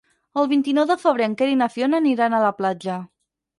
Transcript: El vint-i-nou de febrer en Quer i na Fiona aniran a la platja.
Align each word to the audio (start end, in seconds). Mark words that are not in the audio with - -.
El 0.43 0.47
vint-i-nou 0.53 0.87
de 0.91 0.95
febrer 1.01 1.27
en 1.27 1.35
Quer 1.43 1.51
i 1.53 1.59
na 1.61 1.69
Fiona 1.75 2.01
aniran 2.05 2.37
a 2.37 2.43
la 2.49 2.53
platja. 2.65 3.01